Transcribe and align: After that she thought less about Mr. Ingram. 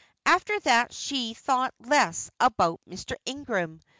After 0.25 0.59
that 0.61 0.93
she 0.95 1.35
thought 1.35 1.75
less 1.81 2.31
about 2.39 2.81
Mr. 2.89 3.15
Ingram. 3.27 3.81